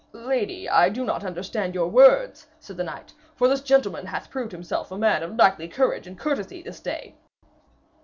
[0.13, 4.51] 'Lady, I do not understand your words,' said the knight, 'for this gentleman hath proved
[4.51, 7.13] himself a man of knightly courage and courtesy this day.'